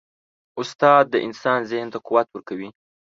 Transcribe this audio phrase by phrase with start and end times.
[0.61, 2.69] استاد د انسان ذهن ته قوت ورکوي.